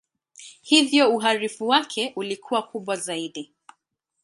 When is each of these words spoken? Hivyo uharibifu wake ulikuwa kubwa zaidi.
Hivyo 0.61 1.11
uharibifu 1.15 1.67
wake 1.67 2.13
ulikuwa 2.15 2.63
kubwa 2.63 2.95
zaidi. 2.95 3.51